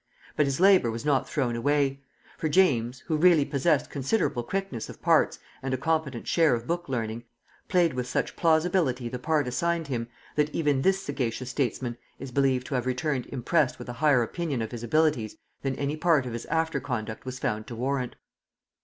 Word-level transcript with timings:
But 0.35 0.47
his 0.47 0.59
labor 0.59 0.89
was 0.89 1.05
not 1.05 1.29
thrown 1.29 1.55
away; 1.55 2.01
for 2.35 2.49
James, 2.49 3.01
who 3.01 3.17
really 3.17 3.45
possessed 3.45 3.91
considerable 3.91 4.41
quickness 4.41 4.89
of 4.89 4.99
parts 4.99 5.37
and 5.61 5.75
a 5.75 5.77
competent 5.77 6.25
share 6.27 6.55
of 6.55 6.65
book 6.65 6.89
learning, 6.89 7.23
played 7.69 7.93
with 7.93 8.07
such 8.07 8.35
plausibility 8.35 9.09
the 9.09 9.19
part 9.19 9.47
assigned 9.47 9.89
him, 9.89 10.07
that 10.37 10.49
even 10.55 10.81
this 10.81 11.03
sagacious 11.03 11.51
statesman 11.51 11.97
is 12.17 12.31
believed 12.31 12.65
to 12.65 12.73
have 12.73 12.87
returned 12.87 13.27
impressed 13.27 13.77
with 13.77 13.89
a 13.89 13.93
higher 14.01 14.23
opinion 14.23 14.63
of 14.63 14.71
his 14.71 14.81
abilities 14.81 15.37
than 15.61 15.75
any 15.75 15.95
part 15.95 16.25
of 16.25 16.33
his 16.33 16.45
after 16.47 16.79
conduct 16.79 17.23
was 17.23 17.37
found 17.37 17.67
to 17.67 17.75
warrant. 17.75 18.15